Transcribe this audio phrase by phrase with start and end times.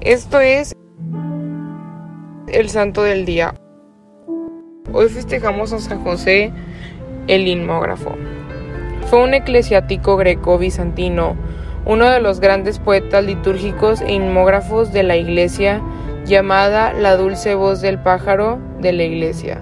[0.00, 0.74] Esto es
[2.48, 3.54] el santo del día.
[4.94, 6.54] Hoy festejamos a San José
[7.26, 8.14] el inmógrafo.
[9.10, 11.36] Fue un eclesiático greco-bizantino,
[11.84, 15.82] uno de los grandes poetas litúrgicos e inmógrafos de la iglesia,
[16.24, 19.60] llamada la dulce voz del pájaro de la iglesia.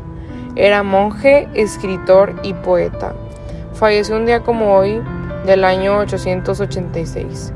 [0.54, 3.12] Era monje, escritor y poeta.
[3.72, 5.02] Falleció un día como hoy
[5.46, 7.54] del año 886.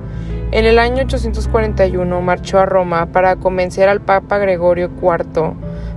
[0.52, 5.54] En el año 841 marchó a Roma para convencer al Papa Gregorio IV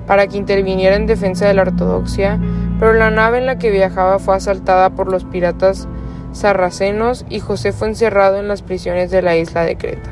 [0.07, 2.39] para que interviniera en defensa de la ortodoxia,
[2.79, 5.89] pero la nave en la que viajaba fue asaltada por los piratas
[6.31, 10.09] sarracenos y José fue encerrado en las prisiones de la isla de Creta.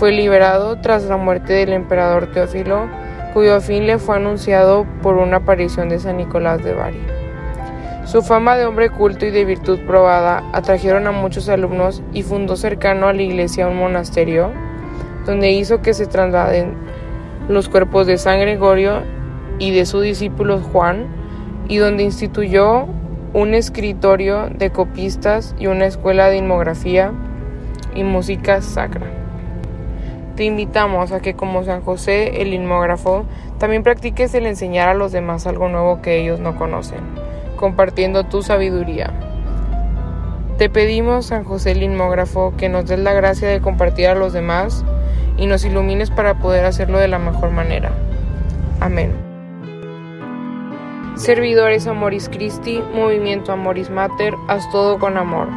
[0.00, 2.88] Fue liberado tras la muerte del emperador Teófilo,
[3.34, 7.23] cuyo fin le fue anunciado por una aparición de San Nicolás de Bari.
[8.04, 12.56] Su fama de hombre culto y de virtud probada atrajeron a muchos alumnos y fundó
[12.56, 14.52] cercano a la iglesia un monasterio,
[15.24, 16.74] donde hizo que se trasladen
[17.48, 19.02] los cuerpos de San Gregorio
[19.58, 21.06] y de su discípulo Juan,
[21.66, 22.86] y donde instituyó
[23.32, 27.12] un escritorio de copistas y una escuela de inmografía
[27.94, 29.06] y música sacra.
[30.36, 33.24] Te invitamos a que como San José el inmógrafo,
[33.58, 37.00] también practiques el enseñar a los demás algo nuevo que ellos no conocen,
[37.56, 39.12] compartiendo tu sabiduría.
[40.58, 44.32] Te pedimos, San José el inmógrafo, que nos des la gracia de compartir a los
[44.32, 44.84] demás
[45.36, 47.90] y nos ilumines para poder hacerlo de la mejor manera.
[48.80, 49.12] Amén.
[51.16, 55.48] Servidores Amoris Christi, Movimiento Amoris Mater, haz todo con amor.